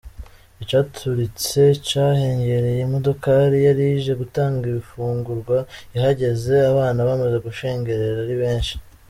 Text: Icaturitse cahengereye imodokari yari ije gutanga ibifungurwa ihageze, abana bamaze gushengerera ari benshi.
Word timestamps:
Icaturitse 0.63 1.61
cahengereye 1.87 2.79
imodokari 2.87 3.57
yari 3.67 3.83
ije 3.97 4.13
gutanga 4.21 4.63
ibifungurwa 4.71 5.57
ihageze, 5.95 6.53
abana 6.71 6.99
bamaze 7.07 7.37
gushengerera 7.45 8.17
ari 8.25 8.35
benshi. 8.43 8.73